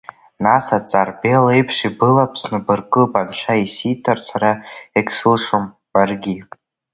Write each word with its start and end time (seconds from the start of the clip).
Нас 0.43 0.65
аҵарбел 0.77 1.43
еиԥш 1.55 1.77
ибылаԥсны 1.87 2.59
быркып 2.65 3.11
анцәа 3.21 3.55
исиҭар, 3.63 4.17
сара 4.27 4.51
егьсылшом, 4.97 5.65
баргьы… 5.91 6.35